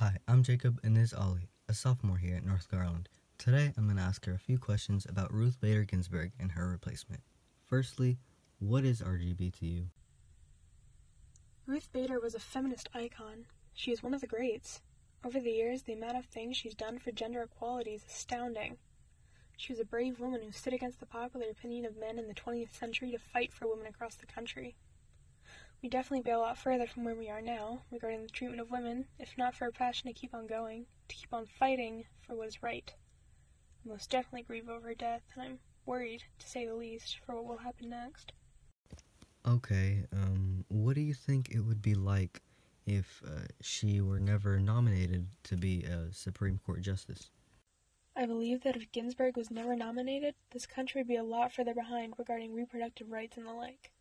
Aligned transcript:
Hi, 0.00 0.16
I'm 0.28 0.44
Jacob 0.44 0.78
and 0.84 0.96
this 0.96 1.12
is 1.12 1.14
Ollie, 1.18 1.50
a 1.68 1.74
sophomore 1.74 2.18
here 2.18 2.36
at 2.36 2.46
North 2.46 2.70
Garland. 2.70 3.08
Today 3.36 3.72
I'm 3.76 3.86
going 3.86 3.96
to 3.96 4.02
ask 4.04 4.24
her 4.26 4.32
a 4.32 4.38
few 4.38 4.56
questions 4.56 5.04
about 5.04 5.34
Ruth 5.34 5.60
Bader 5.60 5.82
Ginsburg 5.82 6.30
and 6.38 6.52
her 6.52 6.68
replacement. 6.68 7.20
Firstly, 7.66 8.16
what 8.60 8.84
is 8.84 9.02
RGB 9.02 9.58
to 9.58 9.66
you? 9.66 9.86
Ruth 11.66 11.88
Bader 11.92 12.20
was 12.20 12.36
a 12.36 12.38
feminist 12.38 12.88
icon. 12.94 13.46
She 13.74 13.90
is 13.90 14.00
one 14.00 14.14
of 14.14 14.20
the 14.20 14.28
greats. 14.28 14.82
Over 15.24 15.40
the 15.40 15.50
years, 15.50 15.82
the 15.82 15.94
amount 15.94 16.16
of 16.16 16.26
things 16.26 16.56
she's 16.56 16.76
done 16.76 17.00
for 17.00 17.10
gender 17.10 17.42
equality 17.42 17.90
is 17.90 18.04
astounding. 18.08 18.76
She 19.56 19.72
was 19.72 19.80
a 19.80 19.84
brave 19.84 20.20
woman 20.20 20.42
who 20.44 20.52
stood 20.52 20.74
against 20.74 21.00
the 21.00 21.06
popular 21.06 21.46
opinion 21.50 21.84
of 21.84 21.98
men 21.98 22.20
in 22.20 22.28
the 22.28 22.34
20th 22.34 22.72
century 22.72 23.10
to 23.10 23.18
fight 23.18 23.52
for 23.52 23.66
women 23.66 23.88
across 23.88 24.14
the 24.14 24.26
country. 24.26 24.76
We'd 25.80 25.92
definitely 25.92 26.22
be 26.22 26.32
a 26.32 26.38
lot 26.38 26.58
further 26.58 26.88
from 26.88 27.04
where 27.04 27.14
we 27.14 27.28
are 27.28 27.40
now 27.40 27.82
regarding 27.92 28.22
the 28.22 28.28
treatment 28.28 28.60
of 28.60 28.70
women, 28.70 29.06
if 29.18 29.38
not 29.38 29.54
for 29.54 29.66
her 29.66 29.70
passion 29.70 30.08
to 30.08 30.12
keep 30.12 30.34
on 30.34 30.48
going, 30.48 30.86
to 31.06 31.14
keep 31.14 31.32
on 31.32 31.46
fighting 31.46 32.04
for 32.26 32.34
what 32.34 32.48
is 32.48 32.62
right. 32.64 32.92
I 33.84 33.88
most 33.88 34.10
definitely 34.10 34.42
grieve 34.42 34.68
over 34.68 34.88
her 34.88 34.94
death, 34.94 35.22
and 35.34 35.42
I'm 35.42 35.58
worried, 35.86 36.24
to 36.40 36.48
say 36.48 36.66
the 36.66 36.74
least, 36.74 37.20
for 37.24 37.36
what 37.36 37.44
will 37.44 37.58
happen 37.58 37.90
next. 37.90 38.32
Okay, 39.46 40.04
um, 40.12 40.64
what 40.66 40.96
do 40.96 41.00
you 41.00 41.14
think 41.14 41.50
it 41.50 41.60
would 41.60 41.80
be 41.80 41.94
like 41.94 42.42
if 42.84 43.22
uh, 43.24 43.46
she 43.60 44.00
were 44.00 44.18
never 44.18 44.58
nominated 44.58 45.28
to 45.44 45.56
be 45.56 45.84
a 45.84 46.12
Supreme 46.12 46.58
Court 46.66 46.82
Justice? 46.82 47.30
I 48.16 48.26
believe 48.26 48.62
that 48.64 48.74
if 48.74 48.90
Ginsburg 48.90 49.36
was 49.36 49.48
never 49.48 49.76
nominated, 49.76 50.34
this 50.50 50.66
country 50.66 51.00
would 51.02 51.08
be 51.08 51.14
a 51.14 51.22
lot 51.22 51.52
further 51.52 51.72
behind 51.72 52.14
regarding 52.18 52.52
reproductive 52.52 53.12
rights 53.12 53.36
and 53.36 53.46
the 53.46 53.52
like. 53.52 53.92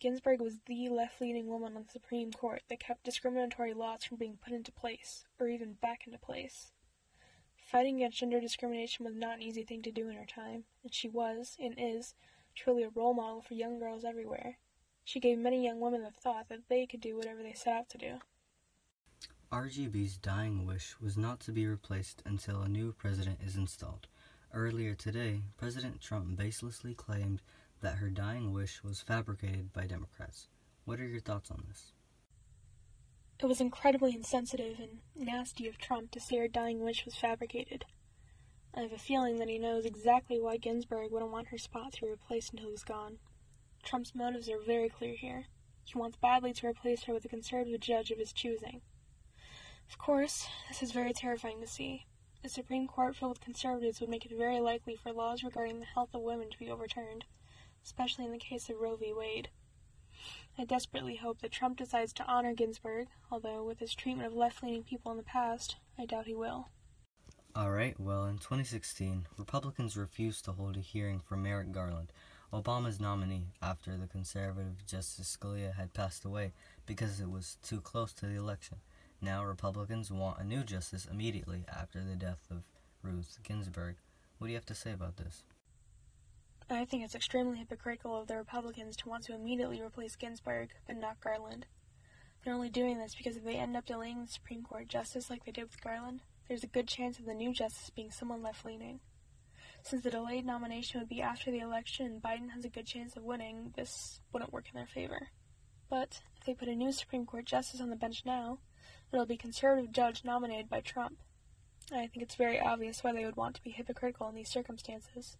Ginsburg 0.00 0.40
was 0.40 0.60
the 0.66 0.88
left-leaning 0.88 1.46
woman 1.46 1.76
on 1.76 1.84
the 1.84 1.92
Supreme 1.92 2.32
Court 2.32 2.62
that 2.68 2.80
kept 2.80 3.04
discriminatory 3.04 3.72
laws 3.72 4.04
from 4.04 4.18
being 4.18 4.38
put 4.42 4.52
into 4.52 4.72
place, 4.72 5.24
or 5.38 5.48
even 5.48 5.74
back 5.74 6.06
into 6.06 6.18
place. 6.18 6.72
Fighting 7.56 7.96
against 7.96 8.18
gender 8.18 8.40
discrimination 8.40 9.04
was 9.04 9.14
not 9.14 9.36
an 9.36 9.42
easy 9.42 9.64
thing 9.64 9.82
to 9.82 9.90
do 9.90 10.08
in 10.08 10.16
her 10.16 10.26
time, 10.26 10.64
and 10.82 10.92
she 10.92 11.08
was, 11.08 11.56
and 11.58 11.74
is, 11.78 12.14
truly 12.54 12.82
a 12.82 12.90
role 12.90 13.14
model 13.14 13.40
for 13.40 13.54
young 13.54 13.78
girls 13.78 14.04
everywhere. 14.04 14.58
She 15.04 15.20
gave 15.20 15.38
many 15.38 15.64
young 15.64 15.80
women 15.80 16.02
the 16.02 16.10
thought 16.10 16.48
that 16.48 16.68
they 16.68 16.86
could 16.86 17.00
do 17.00 17.16
whatever 17.16 17.42
they 17.42 17.52
set 17.52 17.74
out 17.74 17.88
to 17.90 17.98
do. 17.98 18.20
RGB's 19.50 20.18
dying 20.18 20.66
wish 20.66 20.96
was 21.00 21.16
not 21.16 21.40
to 21.40 21.52
be 21.52 21.66
replaced 21.66 22.22
until 22.26 22.62
a 22.62 22.68
new 22.68 22.92
president 22.92 23.38
is 23.44 23.56
installed. 23.56 24.08
Earlier 24.52 24.94
today, 24.94 25.42
President 25.56 26.00
Trump 26.00 26.38
baselessly 26.38 26.96
claimed 26.96 27.42
that 27.84 27.98
her 27.98 28.08
dying 28.08 28.54
wish 28.54 28.82
was 28.82 29.02
fabricated 29.02 29.70
by 29.70 29.86
Democrats. 29.86 30.48
What 30.86 31.00
are 31.00 31.06
your 31.06 31.20
thoughts 31.20 31.50
on 31.50 31.64
this? 31.68 31.92
It 33.38 33.44
was 33.44 33.60
incredibly 33.60 34.14
insensitive 34.14 34.78
and 34.80 35.00
nasty 35.14 35.68
of 35.68 35.76
Trump 35.76 36.10
to 36.12 36.20
say 36.20 36.38
her 36.38 36.48
dying 36.48 36.80
wish 36.80 37.04
was 37.04 37.14
fabricated. 37.14 37.84
I 38.74 38.80
have 38.80 38.92
a 38.92 38.98
feeling 38.98 39.38
that 39.38 39.50
he 39.50 39.58
knows 39.58 39.84
exactly 39.84 40.40
why 40.40 40.56
Ginsburg 40.56 41.12
wouldn't 41.12 41.30
want 41.30 41.48
her 41.48 41.58
spot 41.58 41.92
to 41.92 42.00
be 42.00 42.08
replaced 42.08 42.52
until 42.52 42.70
he's 42.70 42.84
gone. 42.84 43.18
Trump's 43.82 44.14
motives 44.14 44.48
are 44.48 44.58
very 44.58 44.88
clear 44.88 45.14
here. 45.14 45.44
He 45.84 45.98
wants 45.98 46.16
badly 46.16 46.54
to 46.54 46.66
replace 46.66 47.02
her 47.02 47.12
with 47.12 47.26
a 47.26 47.28
conservative 47.28 47.80
judge 47.80 48.10
of 48.10 48.18
his 48.18 48.32
choosing. 48.32 48.80
Of 49.90 49.98
course, 49.98 50.48
this 50.68 50.82
is 50.82 50.92
very 50.92 51.12
terrifying 51.12 51.60
to 51.60 51.66
see. 51.66 52.06
A 52.42 52.48
Supreme 52.48 52.88
Court 52.88 53.14
filled 53.14 53.32
with 53.32 53.40
conservatives 53.42 54.00
would 54.00 54.08
make 54.08 54.24
it 54.24 54.32
very 54.36 54.58
likely 54.58 54.96
for 54.96 55.12
laws 55.12 55.44
regarding 55.44 55.80
the 55.80 55.86
health 55.86 56.14
of 56.14 56.22
women 56.22 56.48
to 56.50 56.58
be 56.58 56.70
overturned, 56.70 57.26
especially 57.84 58.24
in 58.24 58.32
the 58.32 58.38
case 58.38 58.68
of 58.68 58.80
Roe 58.80 58.96
v. 58.96 59.12
Wade. 59.12 59.48
I 60.56 60.64
desperately 60.64 61.16
hope 61.16 61.40
that 61.42 61.52
Trump 61.52 61.78
decides 61.78 62.12
to 62.14 62.26
honor 62.26 62.54
Ginsburg, 62.54 63.08
although 63.30 63.64
with 63.64 63.80
his 63.80 63.94
treatment 63.94 64.26
of 64.26 64.34
left 64.34 64.62
leaning 64.62 64.84
people 64.84 65.10
in 65.10 65.16
the 65.16 65.24
past, 65.24 65.76
I 65.98 66.06
doubt 66.06 66.26
he 66.26 66.34
will. 66.34 66.68
Alright, 67.56 68.00
well, 68.00 68.24
in 68.24 68.38
2016, 68.38 69.26
Republicans 69.36 69.96
refused 69.96 70.44
to 70.44 70.52
hold 70.52 70.76
a 70.76 70.80
hearing 70.80 71.20
for 71.20 71.36
Merrick 71.36 71.72
Garland, 71.72 72.12
Obama's 72.52 73.00
nominee, 73.00 73.48
after 73.60 73.96
the 73.96 74.06
conservative 74.06 74.86
Justice 74.86 75.36
Scalia 75.36 75.74
had 75.74 75.94
passed 75.94 76.24
away 76.24 76.52
because 76.86 77.20
it 77.20 77.30
was 77.30 77.58
too 77.62 77.80
close 77.80 78.12
to 78.14 78.26
the 78.26 78.36
election. 78.36 78.78
Now, 79.20 79.44
Republicans 79.44 80.10
want 80.10 80.40
a 80.40 80.44
new 80.44 80.62
justice 80.62 81.06
immediately 81.10 81.64
after 81.68 82.02
the 82.02 82.14
death 82.14 82.46
of 82.50 82.62
Ruth 83.02 83.38
Ginsburg. 83.42 83.96
What 84.38 84.46
do 84.46 84.52
you 84.52 84.56
have 84.56 84.66
to 84.66 84.74
say 84.74 84.92
about 84.92 85.16
this? 85.16 85.42
I 86.74 86.84
think 86.84 87.04
it's 87.04 87.14
extremely 87.14 87.58
hypocritical 87.58 88.16
of 88.16 88.26
the 88.26 88.36
Republicans 88.36 88.96
to 88.96 89.08
want 89.08 89.24
to 89.24 89.34
immediately 89.34 89.80
replace 89.82 90.16
Ginsburg, 90.16 90.70
but 90.86 90.96
not 90.96 91.20
Garland. 91.20 91.66
They're 92.42 92.54
only 92.54 92.68
doing 92.68 92.98
this 92.98 93.14
because 93.14 93.36
if 93.36 93.44
they 93.44 93.56
end 93.56 93.76
up 93.76 93.86
delaying 93.86 94.22
the 94.22 94.28
Supreme 94.28 94.62
Court 94.62 94.88
justice 94.88 95.30
like 95.30 95.44
they 95.44 95.52
did 95.52 95.64
with 95.64 95.82
Garland, 95.82 96.20
there's 96.48 96.64
a 96.64 96.68
good 96.68 96.88
chance 96.88 97.18
of 97.18 97.24
the 97.24 97.34
new 97.34 97.52
justice 97.52 97.90
being 97.90 98.10
someone 98.10 98.42
left 98.42 98.64
leaning. 98.64 99.00
Since 99.82 100.02
the 100.02 100.10
delayed 100.10 100.46
nomination 100.46 101.00
would 101.00 101.08
be 101.08 101.22
after 101.22 101.50
the 101.50 101.60
election 101.60 102.06
and 102.06 102.22
Biden 102.22 102.50
has 102.50 102.64
a 102.64 102.70
good 102.70 102.86
chance 102.86 103.16
of 103.16 103.22
winning, 103.22 103.72
this 103.76 104.20
wouldn't 104.32 104.52
work 104.52 104.66
in 104.72 104.78
their 104.78 104.86
favor. 104.86 105.28
But 105.88 106.22
if 106.36 106.44
they 106.44 106.54
put 106.54 106.68
a 106.68 106.74
new 106.74 106.92
Supreme 106.92 107.26
Court 107.26 107.44
justice 107.44 107.80
on 107.80 107.90
the 107.90 107.96
bench 107.96 108.22
now, 108.24 108.58
it'll 109.12 109.26
be 109.26 109.34
a 109.34 109.38
conservative 109.38 109.92
judge 109.92 110.24
nominated 110.24 110.68
by 110.68 110.80
Trump. 110.80 111.18
I 111.92 112.06
think 112.06 112.22
it's 112.22 112.34
very 112.34 112.58
obvious 112.58 113.04
why 113.04 113.12
they 113.12 113.24
would 113.24 113.36
want 113.36 113.56
to 113.56 113.62
be 113.62 113.70
hypocritical 113.70 114.28
in 114.28 114.34
these 114.34 114.48
circumstances. 114.48 115.36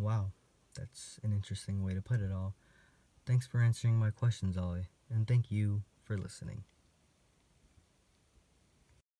Wow, 0.00 0.32
that's 0.74 1.20
an 1.22 1.32
interesting 1.32 1.84
way 1.84 1.92
to 1.92 2.00
put 2.00 2.20
it 2.20 2.32
all. 2.32 2.54
Thanks 3.26 3.46
for 3.46 3.60
answering 3.60 3.96
my 3.96 4.10
questions, 4.10 4.56
Ollie, 4.56 4.88
and 5.10 5.28
thank 5.28 5.50
you 5.50 5.82
for 6.02 6.16
listening. 6.16 6.64